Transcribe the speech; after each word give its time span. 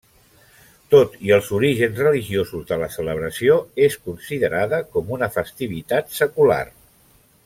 Tot 0.93 1.17
i 1.27 1.33
els 1.35 1.49
orígens 1.57 1.99
religiosos 2.05 2.65
de 2.73 2.79
la 2.85 2.89
celebració, 2.97 3.57
és 3.89 3.97
considerada 4.09 4.81
com 4.97 5.13
una 5.19 5.29
festivitat 5.37 6.11
secular. 6.21 6.63